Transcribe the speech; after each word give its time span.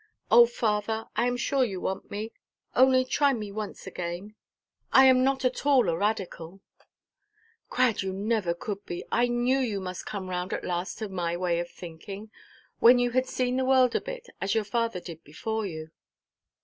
"Oh, 0.31 0.47
father, 0.47 1.05
I 1.15 1.27
am 1.27 1.37
sure 1.37 1.63
you 1.63 1.79
want 1.79 2.09
me. 2.09 2.33
Only 2.75 3.05
try 3.05 3.33
me 3.33 3.51
once 3.51 3.85
again. 3.85 4.33
I 4.91 5.05
am 5.05 5.23
not 5.23 5.45
at 5.45 5.63
all 5.63 5.87
a 5.89 5.95
radical." 5.95 6.59
"Crad, 7.69 8.01
you 8.01 8.11
never 8.11 8.55
could 8.55 8.83
be. 8.83 9.03
I 9.11 9.27
knew 9.27 9.59
you 9.59 9.79
must 9.79 10.07
come 10.07 10.27
round 10.27 10.53
at 10.53 10.65
last 10.65 10.97
to 10.97 11.09
my 11.09 11.37
way 11.37 11.59
of 11.59 11.69
thinking. 11.69 12.31
When 12.79 12.97
you 12.97 13.11
had 13.11 13.27
seen 13.27 13.57
the 13.57 13.63
world, 13.63 13.91
Crad; 13.91 14.07
when 14.07 14.13
you 14.15 14.15
had 14.15 14.17
seen 14.17 14.25
the 14.25 14.25
world 14.25 14.27
a 14.27 14.27
bit, 14.27 14.35
as 14.41 14.55
your 14.55 14.63
father 14.63 14.99
did 14.99 15.23
before 15.23 15.67
you." 15.67 15.91